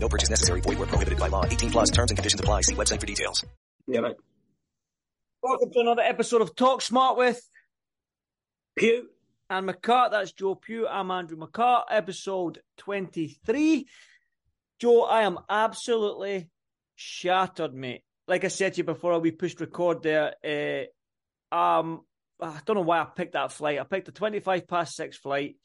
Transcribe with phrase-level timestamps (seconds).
[0.00, 0.60] No purchase necessary.
[0.60, 1.44] Void where prohibited by law.
[1.46, 2.62] 18 plus terms and conditions apply.
[2.62, 3.44] See website for details.
[3.86, 4.16] Yeah, mate.
[5.42, 7.40] Welcome to another episode of Talk Smart with
[8.76, 9.08] Pugh.
[9.50, 10.10] and McCart.
[10.12, 10.86] That's Joe Pugh.
[10.88, 11.84] I'm Andrew McCart.
[11.90, 13.86] Episode 23.
[14.80, 16.48] Joe, I am absolutely
[16.96, 18.02] shattered, mate.
[18.26, 20.34] Like I said to you before we pushed record there,
[21.52, 22.00] uh, um,
[22.40, 23.78] I don't know why I picked that flight.
[23.78, 25.56] I picked a 25 past six flight,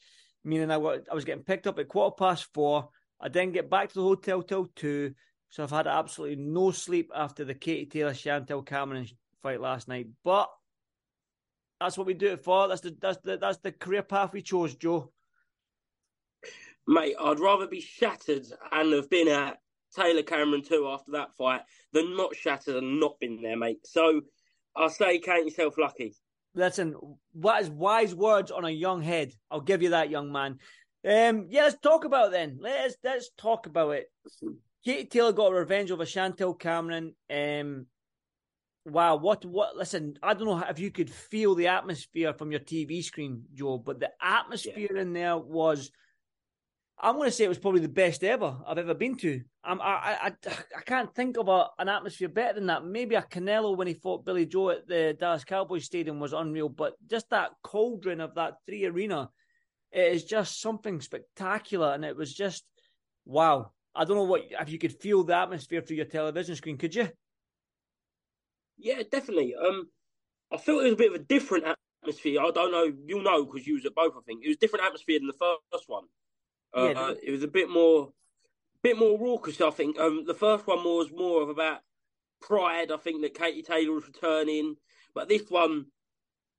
[0.44, 2.90] meaning I wa- I was getting picked up at quarter past four.
[3.20, 5.14] I didn't get back to the hotel till two.
[5.50, 9.06] So I've had absolutely no sleep after the Katie Taylor Chantel Cameron
[9.42, 10.06] fight last night.
[10.24, 10.48] But
[11.80, 12.68] that's what we do it for.
[12.68, 15.10] That's the that's the that's the career path we chose, Joe.
[16.86, 19.58] Mate, I'd rather be shattered and have been at
[19.94, 21.62] Taylor Cameron too after that fight
[21.92, 23.86] than not shattered and not been there, mate.
[23.86, 24.22] So
[24.76, 26.14] I say count yourself lucky.
[26.54, 26.96] Listen,
[27.32, 29.32] what is wise words on a young head?
[29.50, 30.58] I'll give you that, young man.
[31.04, 32.58] Um, yeah, let's talk about it then.
[32.60, 34.10] Let's let's talk about it.
[34.84, 37.14] Katie Taylor got revenge over Chantel Cameron.
[37.30, 37.86] Um,
[38.84, 39.76] wow, what what?
[39.76, 43.78] Listen, I don't know if you could feel the atmosphere from your TV screen, Joe,
[43.78, 45.90] but the atmosphere in there was.
[47.02, 49.40] I'm going to say it was probably the best ever I've ever been to.
[49.64, 50.32] I'm, I, I,
[50.76, 52.84] I can't think of a, an atmosphere better than that.
[52.84, 56.68] Maybe a Canelo when he fought Billy Joe at the Dallas Cowboys Stadium was unreal,
[56.68, 59.30] but just that cauldron of that three arena,
[59.92, 61.92] it is just something spectacular.
[61.92, 62.64] And it was just,
[63.24, 63.72] wow.
[63.94, 66.94] I don't know what, if you could feel the atmosphere through your television screen, could
[66.94, 67.08] you?
[68.78, 69.54] Yeah, definitely.
[69.54, 69.88] Um,
[70.52, 71.64] I felt it was a bit of a different
[72.02, 72.40] atmosphere.
[72.40, 74.14] I don't know, you'll know because you was at both.
[74.16, 76.04] I think it was a different atmosphere than the first one.
[76.74, 78.12] Uh, Yeah, uh, it was a bit more,
[78.82, 79.60] bit more raucous.
[79.60, 79.98] I think.
[79.98, 81.80] Um, the first one was more of about
[82.40, 82.90] pride.
[82.90, 84.76] I think that Katie Taylor was returning,
[85.14, 85.86] but this one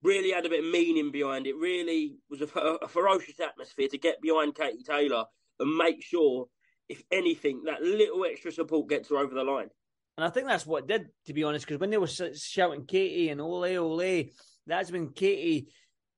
[0.03, 1.55] really had a bit of meaning behind it.
[1.55, 2.45] Really was a,
[2.81, 5.25] a ferocious atmosphere to get behind Katie Taylor
[5.59, 6.47] and make sure,
[6.89, 9.69] if anything, that little extra support gets her over the line.
[10.17, 13.29] And I think that's what did, to be honest, because when they were shouting Katie
[13.29, 14.25] and ole, ole,
[14.67, 15.67] that's when Katie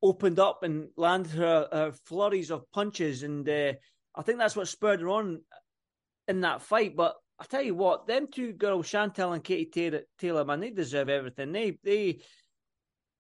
[0.01, 3.23] opened up and landed her, her flurries of punches.
[3.23, 3.73] And uh,
[4.15, 5.41] I think that's what spurred her on
[6.27, 6.95] in that fight.
[6.95, 10.71] But I tell you what, them two girls, Chantel and Katie Taylor, Taylor man, they
[10.71, 11.51] deserve everything.
[11.51, 12.19] They, they,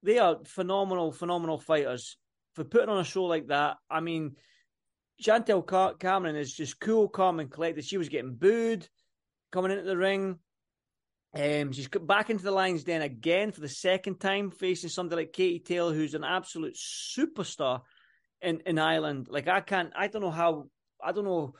[0.03, 2.17] they are phenomenal, phenomenal fighters
[2.53, 3.77] for putting on a show like that.
[3.89, 4.35] I mean,
[5.21, 7.85] Chantel Car- Cameron is just cool, calm, and collected.
[7.85, 8.87] She was getting booed
[9.51, 10.39] coming into the ring.
[11.35, 15.33] Um, she's back into the lines then again for the second time, facing somebody like
[15.33, 17.81] Katie Taylor, who's an absolute superstar
[18.41, 19.27] in, in Ireland.
[19.29, 20.67] Like I can't, I don't know how,
[21.03, 21.55] I don't know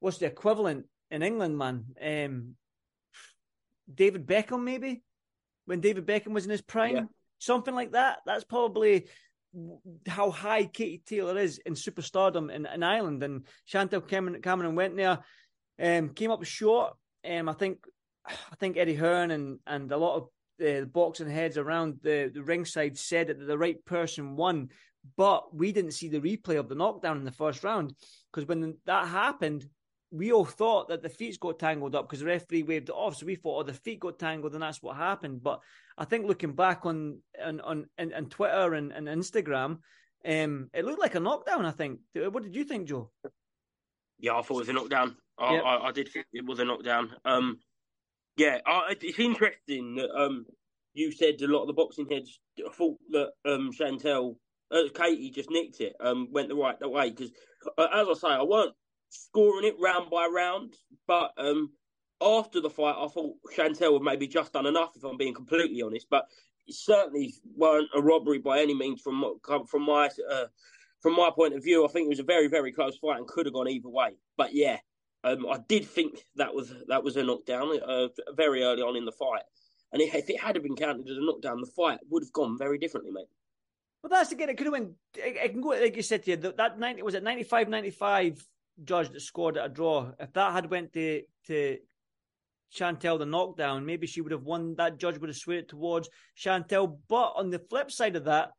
[0.00, 1.84] what's the equivalent in England, man.
[2.02, 2.56] Um,
[3.92, 5.02] David Beckham, maybe
[5.66, 7.04] when David Beckham was in his prime, Yeah.
[7.40, 8.18] Something like that.
[8.24, 9.08] That's probably
[10.06, 13.22] how high Katie Taylor is in superstardom in, in Ireland.
[13.24, 15.18] And Chantel Cameron, Cameron went there,
[15.82, 16.94] um, came up short.
[17.28, 17.78] Um, I think,
[18.26, 20.22] I think Eddie Hearn and and a lot of
[20.60, 24.68] uh, the boxing heads around the, the ringside said that the right person won,
[25.16, 27.94] but we didn't see the replay of the knockdown in the first round
[28.30, 29.66] because when that happened,
[30.10, 33.16] we all thought that the feet got tangled up because the referee waved it off.
[33.16, 35.42] So we thought, oh, the feet got tangled, and that's what happened.
[35.42, 35.60] But
[35.96, 39.78] I think looking back on on on, on, on Twitter and, and Instagram,
[40.26, 41.64] um, it looked like a knockdown.
[41.64, 42.00] I think.
[42.14, 43.10] What did you think, Joe?
[44.18, 45.16] Yeah, I thought it was a knockdown.
[45.38, 45.64] I, Yep.
[45.64, 47.10] I, I did think it was a knockdown.
[47.24, 47.58] Um,
[48.36, 50.46] Yeah, uh, it's interesting that um,
[50.94, 52.38] you said a lot of the boxing heads
[52.72, 54.36] thought that um, Chantel,
[54.70, 57.10] uh, Katie just nicked it, um, went the right the way.
[57.10, 57.30] Because,
[57.76, 58.74] uh, as I say, I weren't
[59.10, 60.74] scoring it round by round,
[61.06, 61.70] but um,
[62.22, 65.82] after the fight, I thought Chantel had maybe just done enough, if I'm being completely
[65.82, 66.06] honest.
[66.10, 66.26] But
[66.66, 69.24] it certainly weren't a robbery by any means from
[69.68, 70.46] from my uh,
[71.00, 71.84] from my point of view.
[71.84, 74.10] I think it was a very very close fight and could have gone either way.
[74.36, 74.78] But yeah,
[75.24, 79.04] um, I did think that was that was a knockdown uh, very early on in
[79.04, 79.42] the fight.
[79.92, 82.78] And if it had been counted as a knockdown, the fight would have gone very
[82.78, 83.26] differently, mate.
[84.02, 86.30] Well, that's again, it could have went, it, it can go, like you said to
[86.30, 88.46] you, that 90, was it 95 95
[88.84, 90.12] judge that scored at a draw?
[90.18, 91.78] If that had went to, to
[92.74, 94.74] Chantel the knockdown, maybe she would have won.
[94.76, 96.98] That judge would have swayed it towards Chantel.
[97.08, 98.50] But on the flip side of that,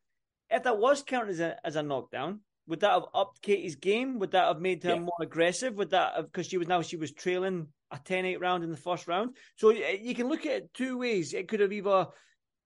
[0.50, 4.20] if that was counted as a, as a knockdown, would that have upped Katie's game?
[4.20, 5.00] Would that have made her yeah.
[5.00, 5.76] more aggressive?
[5.76, 8.78] Would that have, because she was now she was trailing a 10-8 round in the
[8.78, 9.36] first round.
[9.58, 11.34] So you can look at it two ways.
[11.34, 12.08] It could have either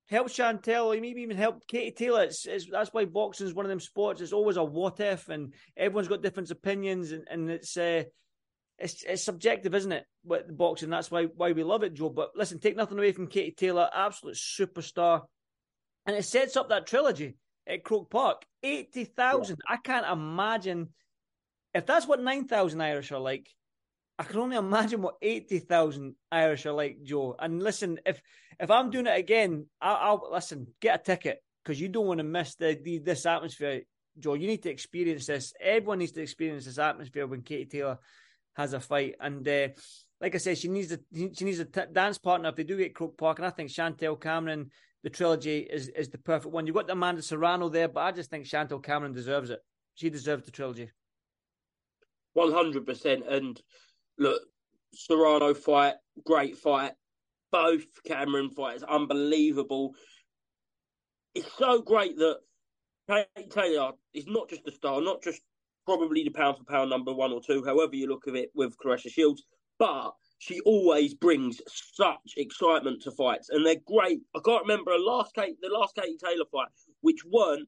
[0.07, 2.23] helped Chantel or maybe even helped Katie Taylor.
[2.23, 4.21] It's, it's, that's why boxing is one of them sports.
[4.21, 8.03] It's always a what if, and everyone's got different opinions, and, and it's uh,
[8.77, 10.05] it's it's subjective, isn't it?
[10.23, 12.09] With boxing, that's why why we love it, Joe.
[12.09, 15.21] But listen, take nothing away from Katie Taylor, absolute superstar,
[16.05, 17.37] and it sets up that trilogy
[17.67, 18.43] at Croke Park.
[18.61, 19.57] Eighty thousand.
[19.67, 19.75] Yeah.
[19.75, 20.89] I can't imagine
[21.73, 23.47] if that's what nine thousand Irish are like.
[24.17, 27.35] I can only imagine what eighty thousand Irish are like, Joe.
[27.37, 28.21] And listen, if
[28.59, 30.67] if I'm doing it again, I'll, I'll listen.
[30.79, 33.81] Get a ticket because you don't want to miss the, the, this atmosphere,
[34.17, 34.35] Joe.
[34.35, 35.53] You need to experience this.
[35.59, 37.99] Everyone needs to experience this atmosphere when Katie Taylor
[38.55, 39.15] has a fight.
[39.19, 39.67] And uh,
[40.21, 42.77] like I said, she needs a she needs a t- dance partner if they do
[42.77, 43.39] get Croke Park.
[43.39, 44.71] And I think Chantel Cameron,
[45.03, 46.65] the trilogy is is the perfect one.
[46.65, 49.59] You've got Amanda Serrano there, but I just think Chantel Cameron deserves it.
[49.95, 50.89] She deserves the trilogy.
[52.31, 53.25] One hundred percent.
[53.27, 53.61] And
[54.17, 54.41] look,
[54.93, 55.95] Serrano fight,
[56.25, 56.93] great fight.
[57.51, 59.95] Both Cameron fights, unbelievable.
[61.33, 62.39] It's so great that
[63.49, 65.41] Taylor is not just a star, not just
[65.85, 68.75] probably the pound for pound number one or two, however you look at it with
[68.77, 69.43] Claressa Shields,
[69.77, 74.19] but she always brings such excitement to fights, and they're great.
[74.35, 76.67] I can't remember a last Kate, the last Katie Taylor fight,
[77.01, 77.67] which weren't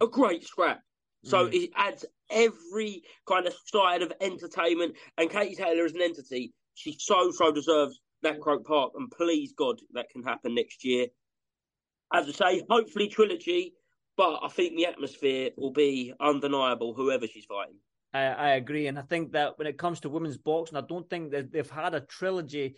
[0.00, 0.80] a great scrap.
[1.24, 1.54] So mm.
[1.54, 4.96] it adds every kind of side of entertainment.
[5.18, 6.52] And Katie Taylor is an entity.
[6.74, 8.92] She so, so deserves that Croke Park.
[8.96, 11.06] And please, God, that can happen next year.
[12.12, 13.74] As I say, hopefully trilogy,
[14.16, 17.76] but I think the atmosphere will be undeniable, whoever she's fighting.
[18.12, 18.88] I, I agree.
[18.88, 21.70] And I think that when it comes to women's boxing, I don't think that they've
[21.70, 22.76] had a trilogy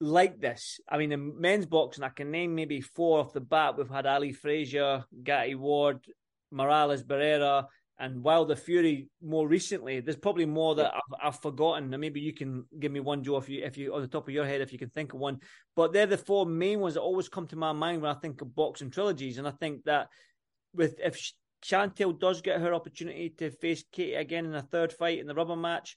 [0.00, 0.80] like this.
[0.88, 3.76] I mean, in men's boxing, I can name maybe four off the bat.
[3.76, 6.04] We've had Ali Frazier, Gatti Ward,
[6.50, 7.66] Morales Barrera,
[7.98, 10.00] and Wilder Fury more recently.
[10.00, 11.94] There's probably more that I've, I've, forgotten.
[11.94, 14.26] And maybe you can give me one, Joe, if you, if you, on the top
[14.26, 15.38] of your head, if you can think of one.
[15.76, 18.40] But they're the four main ones that always come to my mind when I think
[18.42, 19.38] of boxing trilogies.
[19.38, 20.08] And I think that
[20.74, 21.32] with if
[21.64, 25.34] Chantel does get her opportunity to face Katie again in a third fight in the
[25.34, 25.96] rubber match.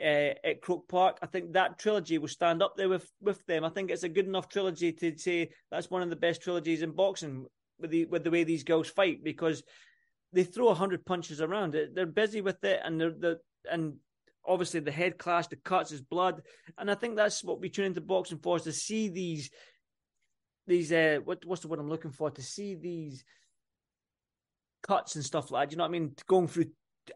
[0.00, 3.62] Uh, at Croke Park, I think that trilogy will stand up there with, with them.
[3.62, 6.82] I think it's a good enough trilogy to say that's one of the best trilogies
[6.82, 7.46] in boxing
[7.78, 9.62] with the with the way these girls fight because
[10.34, 11.76] they throw a hundred punches around.
[11.94, 13.40] They're busy with it, and they're the
[13.70, 13.94] and
[14.46, 16.42] obviously the head clash, the cuts, is blood,
[16.76, 19.50] and I think that's what we tune into boxing for is to see these
[20.66, 23.24] these uh what what's the word I'm looking for to see these
[24.82, 25.70] cuts and stuff like.
[25.70, 26.14] Do you know what I mean?
[26.26, 26.66] Going through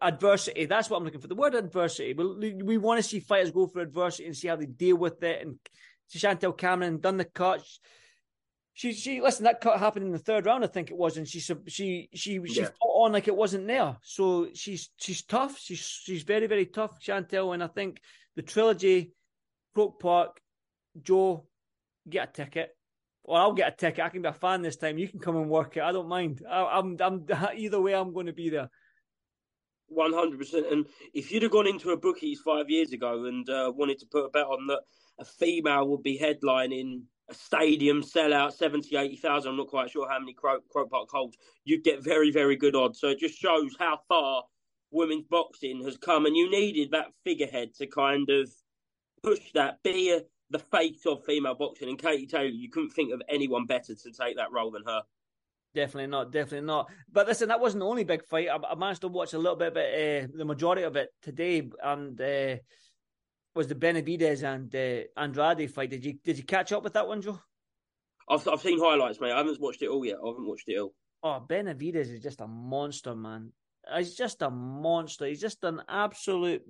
[0.00, 0.66] adversity.
[0.66, 1.28] That's what I'm looking for.
[1.28, 2.14] The word adversity.
[2.14, 5.22] We, we want to see fighters go through adversity and see how they deal with
[5.22, 5.42] it.
[5.42, 5.58] And
[6.14, 7.80] Chantel Cameron done the cuts
[8.78, 11.26] she she listen that cut happened in the third round I think it was and
[11.26, 12.68] she she she she yeah.
[12.78, 13.96] fought on like it wasn't there.
[14.02, 15.58] So she's she's tough.
[15.58, 18.00] She's she's very very tough Chantel and I think
[18.36, 19.14] the trilogy
[19.74, 20.40] Croke Park
[21.02, 21.48] Joe
[22.08, 22.70] get a ticket.
[23.24, 24.04] Or I'll get a ticket.
[24.04, 24.96] I can be a fan this time.
[24.96, 25.82] You can come and work it.
[25.82, 26.42] I don't mind.
[26.48, 28.70] I, I'm, I'm either way I'm going to be there.
[29.88, 30.66] One hundred percent.
[30.70, 34.06] And if you'd have gone into a bookies five years ago and uh, wanted to
[34.06, 34.82] put a bet on that
[35.18, 39.50] a female would be headlining a stadium sellout, 70, 80,000.
[39.50, 41.36] I'm not quite sure how many Croke, Park holds.
[41.64, 43.00] You'd get very, very good odds.
[43.00, 44.44] So it just shows how far
[44.90, 46.26] women's boxing has come.
[46.26, 48.50] And you needed that figurehead to kind of
[49.22, 51.88] push that, be a, the face of female boxing.
[51.88, 55.02] And Katie Taylor, you couldn't think of anyone better to take that role than her.
[55.74, 56.90] Definitely not, definitely not.
[57.12, 58.48] But listen, that wasn't the only big fight.
[58.48, 61.10] I, I managed to watch a little bit of it, uh, the majority of it
[61.22, 61.68] today.
[61.82, 62.56] And uh,
[63.58, 65.90] was the Benavidez and uh, Andrade fight.
[65.90, 67.40] Did you did you catch up with that one, Joe?
[68.30, 69.32] I've I've seen highlights, mate.
[69.32, 70.18] I haven't watched it all yet.
[70.24, 70.94] I haven't watched it all.
[71.24, 73.52] Oh, Benavidez is just a monster, man.
[73.96, 75.26] He's just a monster.
[75.26, 76.62] He's just an absolute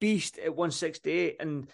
[0.00, 1.36] beast at 168.
[1.40, 1.68] And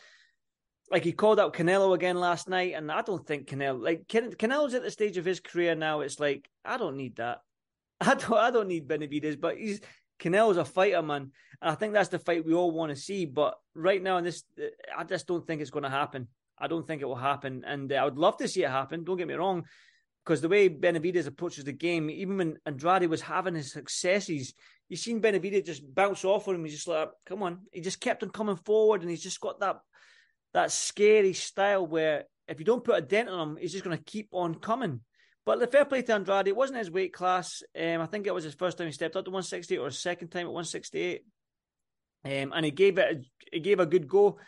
[0.91, 4.33] like he called out Canelo again last night, and I don't think Canelo like Can-
[4.33, 6.01] Canelo's at the stage of his career now.
[6.01, 7.41] It's like I don't need that.
[8.01, 8.33] I don't.
[8.39, 9.83] I don't need Benavidez, but he's
[10.21, 13.25] Canelo's a fighter, man, and I think that's the fight we all want to see.
[13.25, 14.45] But right now, in this,
[14.97, 16.29] I just don't think it's going to happen.
[16.59, 19.05] I don't think it will happen, and uh, I would love to see it happen.
[19.05, 19.65] Don't get me wrong,
[20.25, 24.55] because the way Benavidez approaches the game, even when Andrade was having his successes,
[24.89, 26.65] you seen Benavidez just bounce off on him.
[26.65, 27.61] He's just like, come on.
[27.73, 29.79] He just kept on coming forward, and he's just got that
[30.53, 33.97] that scary style where if you don't put a dent on him, he's just going
[33.97, 35.01] to keep on coming.
[35.47, 37.63] But the fair play to Andrade, it wasn't his weight class.
[37.79, 39.99] Um, I think it was his first time he stepped up to 168 or his
[39.99, 41.23] second time at 168.
[42.25, 44.39] Um, and he gave it, a, he gave a good go.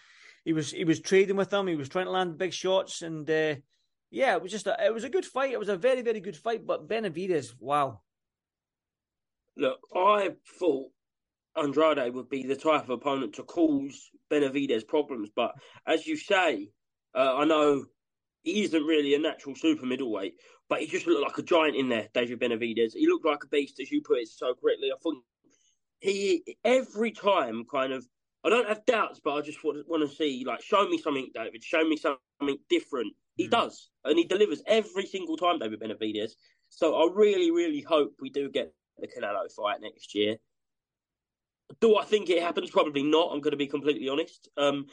[0.45, 1.67] He was he was trading with him.
[1.67, 3.55] He was trying to land big shots, and uh,
[4.11, 5.53] yeah, it was just a, it was a good fight.
[5.53, 6.67] It was a very very good fight.
[6.67, 8.01] But Benavidez, wow.
[9.57, 10.91] Look, I thought
[11.57, 15.31] Andrade would be the type of opponent to cause Benavidez problems.
[15.35, 15.53] But
[15.87, 16.71] as you say,
[17.15, 17.85] uh, I know
[18.43, 20.35] he isn't really a natural super middleweight,
[20.73, 22.95] but he just looked like a giant in there, David Benavidez.
[22.95, 24.89] He looked like a beast, as you put it so correctly.
[24.91, 25.23] I think
[26.01, 28.07] he, every time, kind of,
[28.43, 31.29] I don't have doubts, but I just want, want to see, like, show me something,
[31.35, 33.13] David, show me something different.
[33.37, 33.51] He mm.
[33.51, 36.31] does, and he delivers every single time, David Benavidez.
[36.71, 40.37] So I really, really hope we do get the Canelo fight next year.
[41.83, 42.71] Do I think it happens?
[42.71, 43.29] Probably not.
[43.31, 44.49] I'm going to be completely honest.
[44.57, 44.87] Um,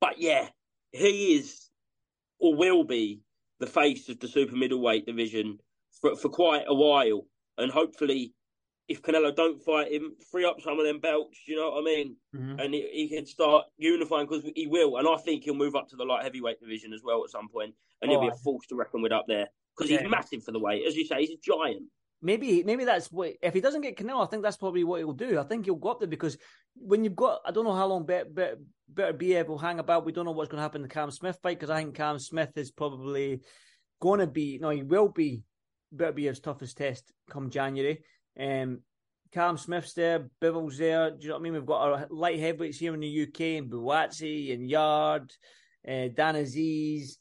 [0.00, 0.48] but yeah,
[0.90, 1.70] he is
[2.40, 3.20] or will be
[3.60, 5.58] the face of the super middleweight division
[6.00, 7.26] for, for quite a while.
[7.58, 8.34] And hopefully,
[8.88, 11.38] if Canelo don't fight him, free up some of them belts.
[11.46, 12.16] You know what I mean?
[12.34, 12.58] Mm-hmm.
[12.58, 14.96] And he, he, can start unifying because he will.
[14.96, 17.48] And I think he'll move up to the light heavyweight division as well at some
[17.48, 20.00] point, and he'll be a force to reckon with up there because yeah.
[20.00, 20.82] he's massive for the weight.
[20.86, 21.84] As you say, he's a giant
[22.22, 25.12] maybe maybe that's what if he doesn't get Canelo, I think that's probably what he'll
[25.12, 25.38] do.
[25.38, 26.36] I think he'll go up there because
[26.74, 28.58] when you've got I don't know how long better better,
[28.92, 30.04] Beterbiev will hang about.
[30.04, 31.94] We don't know what's going to happen in the Cam Smith fight because I think
[31.94, 33.40] Cam Smith is probably
[34.00, 35.42] going to be no, he will be
[35.92, 38.02] better Beterbiev's toughest test come January.
[38.38, 38.80] Um,
[39.32, 41.10] Cam Smith's there, Bivol's there.
[41.10, 41.52] Do you know what I mean?
[41.52, 45.32] We've got our light heavyweights here in the UK, and Buatsi and Yard,
[45.86, 47.12] uh, Dan Azeez.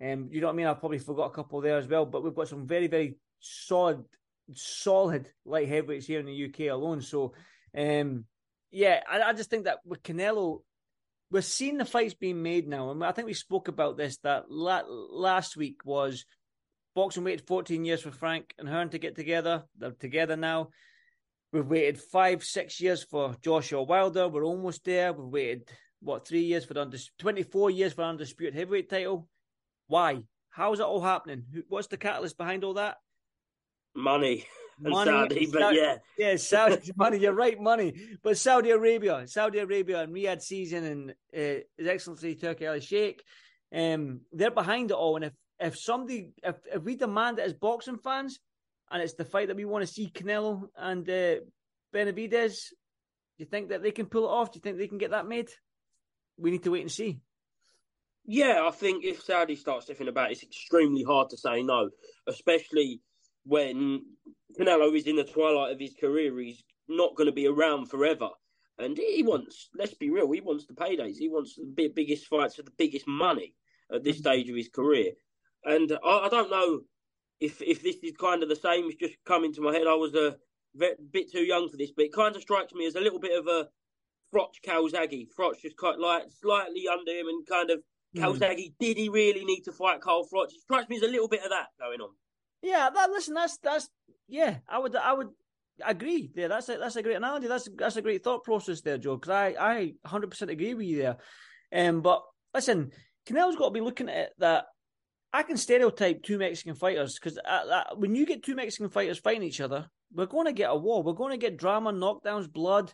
[0.00, 0.66] Um, you know what I mean?
[0.66, 4.04] I've probably forgot a couple there as well, but we've got some very, very solid
[4.54, 7.00] solid light heavyweights here in the UK alone.
[7.02, 7.32] So,
[7.76, 8.24] um,
[8.70, 10.62] yeah, I, I, just think that with Canelo,
[11.30, 14.50] we're seeing the fights being made now, and I think we spoke about this that
[14.50, 16.24] la- last week was
[16.94, 19.64] boxing waited 14 years for Frank and Hearn to get together.
[19.76, 20.70] They're together now.
[21.52, 24.28] We've waited five, six years for Joshua Wilder.
[24.28, 25.12] We're almost there.
[25.12, 25.68] We've waited
[26.00, 29.28] what three years for the undis- 24 years for undisputed heavyweight title.
[29.86, 30.22] Why?
[30.50, 31.44] How is it all happening?
[31.68, 32.96] What's the catalyst behind all that?
[33.94, 34.44] Money
[34.80, 37.18] money, Saudi, but Saudi, yeah, yeah, Saudi money.
[37.18, 37.94] You're right, money.
[38.22, 43.22] But Saudi Arabia, Saudi Arabia, and Riyadh Season, and uh, His Excellency Turki Al Sheikh,
[43.74, 45.16] um, they're behind it all.
[45.16, 48.38] And if if somebody, if, if we demand it as boxing fans,
[48.90, 51.36] and it's the fight that we want to see Canelo and uh,
[51.94, 52.54] Benavidez,
[53.36, 54.52] do you think that they can pull it off?
[54.52, 55.48] Do you think they can get that made?
[56.36, 57.18] We need to wait and see.
[58.24, 61.88] Yeah, I think if Saudi starts sniffing about, it's extremely hard to say no,
[62.26, 63.00] especially
[63.48, 64.02] when
[64.58, 68.28] Canelo is in the twilight of his career, he's not going to be around forever.
[68.78, 71.16] And he wants, let's be real, he wants the paydays.
[71.18, 73.54] He wants the biggest fights for the biggest money
[73.92, 74.22] at this mm-hmm.
[74.22, 75.12] stage of his career.
[75.64, 76.80] And I, I, don't know
[77.40, 78.84] if if this is kind of the same.
[78.86, 79.88] It's just coming into my head.
[79.88, 80.36] I was a
[80.76, 83.36] bit too young for this, but it kind of strikes me as a little bit
[83.36, 83.68] of a
[84.32, 85.26] Froch Calzaghe.
[85.36, 87.80] Froch just quite like slightly under him and kind of
[88.16, 88.22] mm.
[88.22, 88.68] Calzaghe.
[88.68, 88.74] Mm.
[88.78, 90.52] Did he really need to fight Carl Froch?
[90.52, 92.10] It strikes me as a little bit of that going on.
[92.62, 93.88] Yeah, that listen, that's that's
[94.28, 95.28] yeah, I would I would
[95.84, 96.48] agree there.
[96.48, 97.46] That's a that's a great analogy.
[97.46, 99.16] That's that's a great thought process there, Joe.
[99.16, 101.16] Because I I hundred percent agree with you there.
[101.72, 102.22] Um, but
[102.54, 102.90] listen,
[103.28, 104.66] Canelo's got to be looking at that.
[105.32, 107.38] I can stereotype two Mexican fighters because
[107.96, 111.02] when you get two Mexican fighters fighting each other, we're going to get a war.
[111.02, 112.92] We're going to get drama, knockdowns, blood,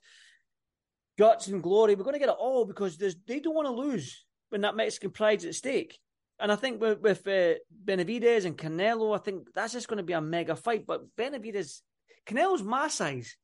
[1.16, 1.94] guts, and glory.
[1.94, 5.10] We're going to get it all because they don't want to lose when that Mexican
[5.10, 5.98] pride's at stake.
[6.40, 10.02] And I think with, with uh, Benavidez and Canelo, I think that's just going to
[10.02, 10.86] be a mega fight.
[10.86, 11.80] But Benavidez,
[12.26, 13.36] Canelo's my size.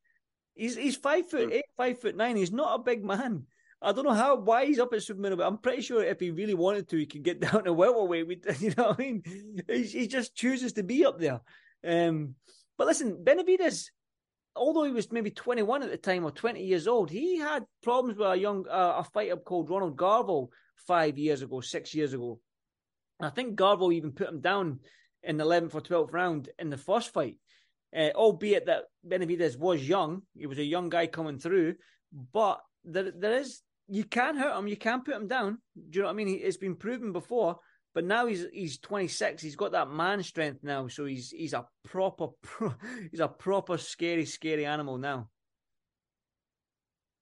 [0.54, 2.36] He's he's five foot eight, five foot nine.
[2.36, 3.46] He's not a big man.
[3.82, 5.46] I don't know how why he's up at super middleweight.
[5.46, 8.44] I'm pretty sure if he really wanted to, he could get down to welterweight.
[8.60, 9.22] You know what I mean?
[9.68, 11.40] He, he just chooses to be up there.
[11.86, 12.34] Um,
[12.76, 13.86] but listen, Benavidez,
[14.54, 18.18] although he was maybe 21 at the time or 20 years old, he had problems
[18.18, 20.48] with a young uh, a fighter called Ronald Gavril
[20.86, 22.38] five years ago, six years ago.
[23.20, 24.80] I think Gavril even put him down
[25.22, 27.36] in the 11th or 12th round in the first fight,
[27.96, 30.22] uh, albeit that Benavidez was young.
[30.36, 31.74] He was a young guy coming through,
[32.32, 35.58] but there, there is you can hurt him, you can put him down.
[35.74, 36.40] Do you know what I mean?
[36.42, 37.58] It's been proven before,
[37.92, 39.42] but now he's he's 26.
[39.42, 42.72] He's got that man strength now, so he's he's a proper pro,
[43.10, 45.28] he's a proper scary scary animal now.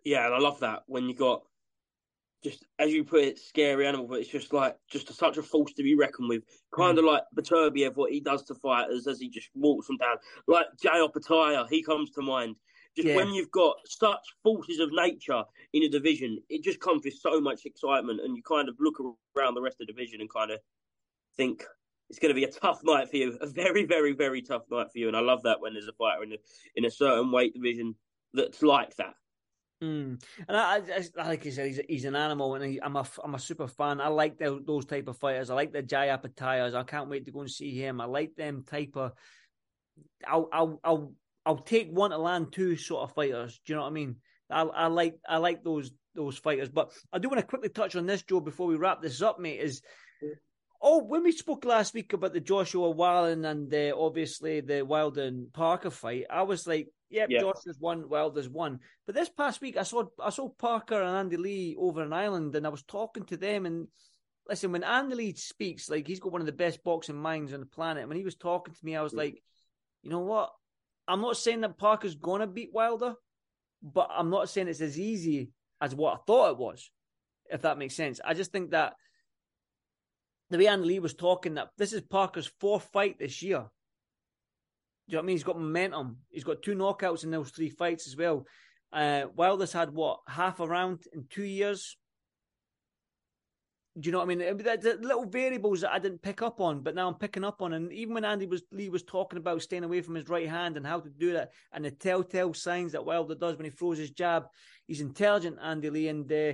[0.05, 1.43] Yeah, and I love that when you got
[2.43, 5.43] just as you put it, scary animal, but it's just like just a, such a
[5.43, 6.43] force to be reckoned with.
[6.75, 7.01] Kind mm.
[7.01, 10.17] of like Beterbiev, what he does to fighters as he just walks them down.
[10.47, 12.57] Like Jai Opetaia, he comes to mind.
[12.97, 13.17] Just yeah.
[13.17, 17.41] when you've got such forces of nature in a division, it just comes with so
[17.41, 18.99] much excitement, and you kind of look
[19.37, 20.59] around the rest of the division and kind of
[21.37, 21.65] think
[22.11, 24.89] it's going to be a tough night for you, a very, very, very tough night
[24.91, 25.09] for you.
[25.09, 26.37] And I love that when there's a fighter in a,
[26.75, 27.95] in a certain weight division
[28.33, 29.15] that's like that.
[29.83, 30.21] Mm.
[30.49, 33.35] And I, I, like you said, he's, he's an animal, and he, I'm a I'm
[33.37, 34.01] a super fan.
[34.01, 35.51] I like the, those type of fighters.
[35.51, 36.75] I like the Jai Opetaias.
[36.75, 38.01] I can't wait to go and see him.
[38.01, 39.13] I like them type of.
[40.27, 41.13] I'll I'll I'll
[41.47, 43.61] I'll take one to land two sort of fighters.
[43.65, 44.17] Do you know what I mean?
[44.51, 46.69] I I like I like those those fighters.
[46.69, 49.39] But I do want to quickly touch on this, Joe, before we wrap this up,
[49.39, 49.61] mate.
[49.61, 49.81] Is
[50.81, 55.25] Oh, when we spoke last week about the Joshua Wallin and uh, obviously the Wilder
[55.25, 57.41] and Parker fight, I was like, yep, yeah.
[57.41, 58.81] Joshua's won, Wilder's won.
[59.07, 62.55] But this past week, I saw I saw Parker and Andy Lee over in Ireland,
[62.55, 63.67] and I was talking to them.
[63.67, 63.89] And
[64.49, 67.61] listen, when Andy Lee speaks, like he's got one of the best boxing minds on
[67.61, 68.09] the planet.
[68.09, 69.19] When he was talking to me, I was mm.
[69.19, 69.43] like,
[70.03, 70.53] you know what?
[71.07, 73.15] I'm not saying that Parker's gonna beat Wilder,
[73.83, 75.51] but I'm not saying it's as easy
[75.81, 76.91] as what I thought it was.
[77.51, 78.95] If that makes sense, I just think that
[80.51, 83.67] the way Andy Lee was talking that this is Parker's fourth fight this year.
[85.09, 85.37] Do you know what I mean?
[85.37, 86.17] He's got momentum.
[86.29, 88.47] He's got two knockouts in those three fights as well.
[88.93, 91.97] Uh, Wilder's had what half a round in two years.
[93.99, 94.39] Do you know what I mean?
[94.39, 97.73] The little variables that I didn't pick up on, but now I'm picking up on.
[97.73, 100.77] And even when Andy was Lee was talking about staying away from his right hand
[100.77, 103.99] and how to do that, and the telltale signs that Wilder does when he throws
[103.99, 104.45] his jab,
[104.87, 106.09] he's intelligent, Andy Lee.
[106.09, 106.53] And uh,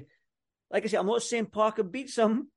[0.71, 2.49] like I said, I'm not saying Parker beats him,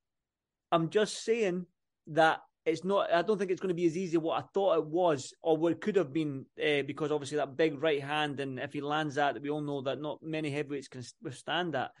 [0.72, 1.66] I'm just saying
[2.08, 3.12] that it's not.
[3.12, 5.32] I don't think it's going to be as easy as what I thought it was,
[5.42, 8.72] or what it could have been, uh, because obviously that big right hand, and if
[8.72, 11.92] he lands that, we all know that not many heavyweights can withstand that.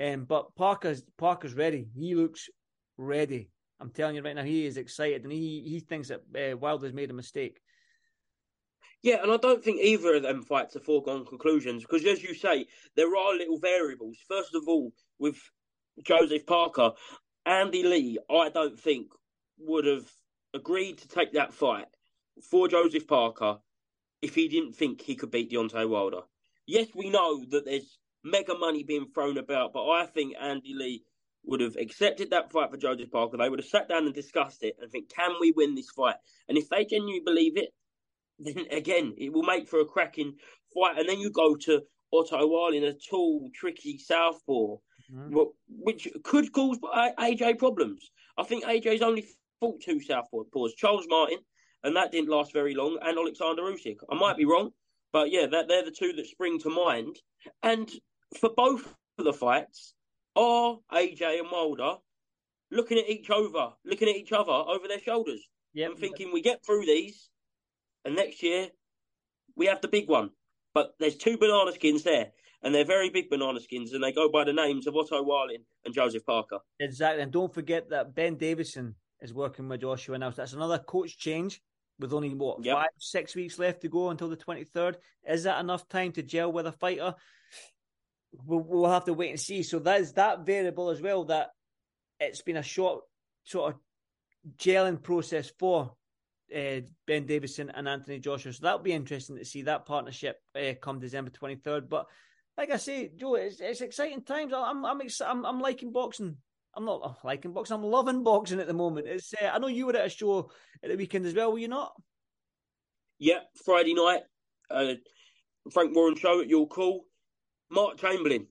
[0.00, 1.86] Um, but Parker's Parker's ready.
[1.94, 2.48] He looks
[2.96, 3.50] ready.
[3.80, 6.92] I'm telling you right now, he is excited, and he he thinks that uh, Wilder's
[6.92, 7.60] made a mistake.
[9.02, 12.34] Yeah, and I don't think either of them fights are foregone conclusions because, as you
[12.34, 14.16] say, there are little variables.
[14.26, 15.36] First of all, with
[16.02, 16.92] Joseph Parker,
[17.44, 19.08] Andy Lee, I don't think
[19.58, 20.10] would have
[20.54, 21.86] agreed to take that fight
[22.50, 23.58] for Joseph Parker
[24.22, 26.22] if he didn't think he could beat Deontay Wilder.
[26.66, 31.04] Yes, we know that there's mega money being thrown about, but I think Andy Lee
[31.44, 33.36] would have accepted that fight for Joseph Parker.
[33.36, 36.16] They would have sat down and discussed it and think, can we win this fight?
[36.48, 37.68] And if they genuinely believe it,
[38.38, 40.36] then again, it will make for a cracking
[40.74, 40.98] fight.
[40.98, 44.76] And then you go to Otto Wallin, a tall, tricky southpaw
[45.12, 45.38] mm-hmm.
[45.68, 46.78] which could cause
[47.18, 48.10] AJ problems.
[48.36, 49.26] I think AJ's only
[49.64, 51.38] fought two southpaws, Charles Martin,
[51.82, 53.96] and that didn't last very long, and Alexander Usyk.
[54.10, 54.70] I might be wrong,
[55.12, 57.16] but yeah, that, they're the two that spring to mind.
[57.62, 57.90] And
[58.38, 59.94] for both of the fights,
[60.36, 61.94] are AJ and Wilder
[62.70, 65.90] looking at each over, looking at each other over their shoulders, yep.
[65.90, 67.30] and thinking we get through these,
[68.04, 68.68] and next year
[69.56, 70.30] we have the big one.
[70.74, 72.32] But there's two banana skins there
[72.64, 75.64] and they're very big banana skins, and they go by the names of Otto Wallin
[75.84, 76.58] and Joseph Parker.
[76.80, 80.30] Exactly, and don't forget that Ben Davison is working with Joshua now.
[80.30, 81.60] So that's another coach change
[81.98, 82.76] with only what yep.
[82.76, 84.98] five, six weeks left to go until the twenty third.
[85.28, 87.14] Is that enough time to gel with a fighter?
[88.44, 89.62] We'll, we'll have to wait and see.
[89.62, 91.24] So that is that variable as well.
[91.24, 91.48] That
[92.20, 93.02] it's been a short
[93.44, 93.80] sort of
[94.58, 95.94] gelling process for
[96.54, 98.52] uh, Ben Davison and Anthony Joshua.
[98.52, 101.88] So that'll be interesting to see that partnership uh, come December 23rd.
[101.88, 102.06] But
[102.58, 104.52] like I say, Joe, it's, it's exciting times.
[104.54, 106.36] I'm, I'm, I'm, I'm liking boxing.
[106.76, 107.74] I'm not liking boxing.
[107.74, 109.06] I'm loving boxing at the moment.
[109.06, 109.32] It's.
[109.34, 110.50] Uh, I know you were at a show
[110.82, 111.52] at the weekend as well.
[111.52, 111.92] Were you not?
[113.18, 114.22] Yeah, Friday night,
[114.70, 114.94] uh,
[115.72, 117.04] Frank Warren show at York Hall.
[117.70, 118.46] Mark Chamberlain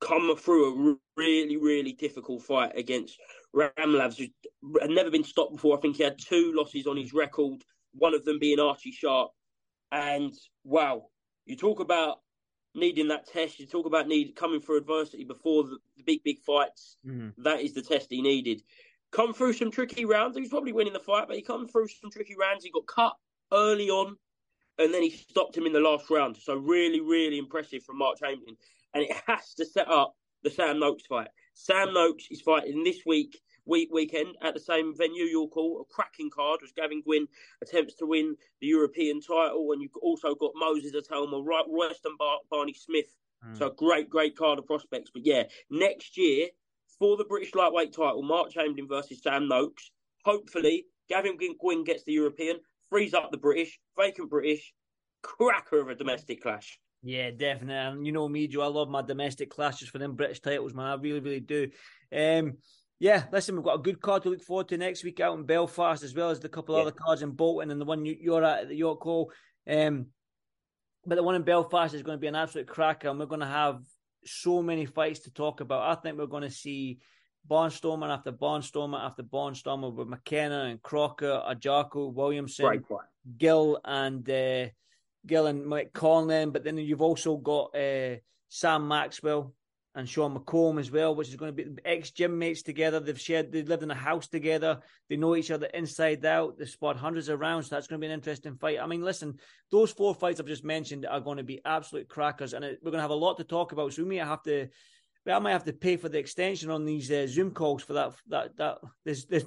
[0.00, 3.18] come through a really, really difficult fight against
[3.54, 5.76] Ramlavs, who had never been stopped before.
[5.76, 9.30] I think he had two losses on his record, one of them being Archie Sharp.
[9.92, 11.06] And wow,
[11.44, 12.18] you talk about
[12.76, 13.58] needing that test.
[13.58, 16.96] You talk about need coming through adversity before the, the big, big fights.
[17.06, 17.42] Mm-hmm.
[17.42, 18.62] That is the test he needed.
[19.10, 20.36] Come through some tricky rounds.
[20.36, 22.64] He was probably winning the fight, but he come through some tricky rounds.
[22.64, 23.16] He got cut
[23.52, 24.16] early on,
[24.78, 26.36] and then he stopped him in the last round.
[26.36, 28.56] So really, really impressive from Mark Chamberlain.
[28.94, 31.28] And it has to set up the Sam Noakes fight.
[31.54, 35.24] Sam Noakes is fighting this week week weekend at the same venue.
[35.24, 37.26] York Hall a cracking card as Gavin Gwynn
[37.62, 42.40] attempts to win the European title, and you've also got Moses Itauma, right, Royston Bar-
[42.50, 43.58] Barney Smith Mm.
[43.58, 45.10] So great, great card of prospects.
[45.12, 46.48] But yeah, next year
[46.98, 49.90] for the British lightweight title, Mark Chamberlain versus Sam Noakes.
[50.24, 52.56] Hopefully, Gavin Gwynn gets the European,
[52.88, 54.72] frees up the British, vacant British,
[55.22, 56.78] cracker of a domestic clash.
[57.02, 57.74] Yeah, definitely.
[57.74, 58.62] And you know me, Joe.
[58.62, 60.86] I love my domestic clashes for them British titles, man.
[60.86, 61.70] I really, really do.
[62.12, 62.54] Um,
[62.98, 65.44] yeah, listen, we've got a good card to look forward to next week out in
[65.44, 66.82] Belfast, as well as the couple yeah.
[66.82, 69.30] other cards in Bolton and the one you, are at, at the York Hall.
[69.68, 70.06] Um,
[71.04, 73.40] but the one in Belfast is going to be an absolute cracker, and we're going
[73.40, 73.82] to have
[74.24, 75.82] so many fights to talk about.
[75.82, 76.98] I think we're going to see
[77.48, 83.00] Barnstormer after Barnstormer after Barnstormer with McKenna and Crocker, Ajako, Williamson, right, right.
[83.36, 84.66] Gill, and uh,
[85.26, 86.52] Gill and Mike Conlan.
[86.52, 88.16] But then you've also got uh,
[88.48, 89.54] Sam Maxwell
[89.96, 93.00] and Sean McComb as well, which is going to be ex gym mates together.
[93.00, 94.80] They've shared, they lived in a house together.
[95.08, 96.58] They know each other inside out.
[96.58, 97.68] They've sparred hundreds of rounds.
[97.68, 98.78] So that's going to be an interesting fight.
[98.78, 99.38] I mean, listen,
[99.72, 102.90] those four fights I've just mentioned are going to be absolute crackers, and it, we're
[102.90, 103.94] going to have a lot to talk about.
[103.94, 104.68] So we may have to.
[105.28, 108.12] I might have to pay for the extension on these uh, Zoom calls for that
[108.28, 109.44] that that this this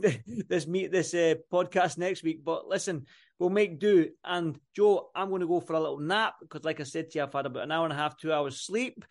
[0.48, 2.44] this meet this uh, podcast next week.
[2.44, 3.06] But listen,
[3.38, 4.10] we'll make do.
[4.24, 7.20] And Joe, I'm going to go for a little nap because, like I said to
[7.20, 9.06] you, I've had about an hour and a half, two hours sleep.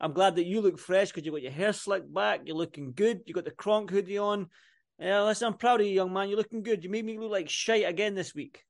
[0.00, 2.42] I'm glad that you look fresh because you've got your hair slicked back.
[2.46, 3.20] You're looking good.
[3.26, 4.48] You got the Kronk hoodie on.
[4.98, 6.28] Yeah, listen, I'm proud of you, young man.
[6.28, 6.82] You're looking good.
[6.82, 8.64] You made me look like shite again this week.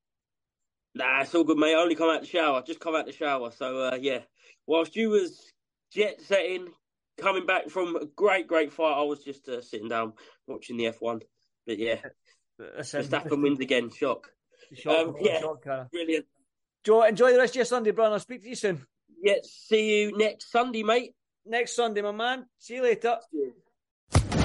[0.94, 1.74] Nah, it's all good, mate.
[1.74, 2.62] I only come out the shower.
[2.66, 3.52] Just come out the shower.
[3.52, 4.20] So, uh, yeah.
[4.66, 5.52] Whilst you was
[5.92, 6.68] jet setting,
[7.20, 10.14] coming back from a great, great fight, I was just uh, sitting down
[10.48, 11.22] watching the F1.
[11.64, 11.98] But yeah,
[12.60, 13.90] Verstappen wins again.
[13.90, 14.32] Shock.
[14.74, 16.26] Shock um, yeah, shock, brilliant.
[16.84, 18.12] Joe, enjoy the rest of your Sunday, bro.
[18.12, 18.84] I'll speak to you soon.
[19.22, 21.14] Yeah, see you next Sunday, mate
[21.46, 22.46] next Sunday, my man.
[22.59, 23.16] See you later.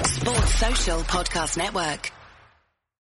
[0.04, 2.12] Sports Social Podcast Network.